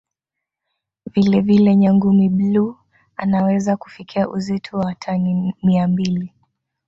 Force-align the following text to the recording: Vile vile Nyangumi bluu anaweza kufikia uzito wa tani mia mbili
Vile 1.05 1.41
vile 1.41 1.75
Nyangumi 1.75 2.29
bluu 2.29 2.75
anaweza 3.15 3.77
kufikia 3.77 4.29
uzito 4.29 4.77
wa 4.77 4.95
tani 4.95 5.53
mia 5.63 5.87
mbili 5.87 6.33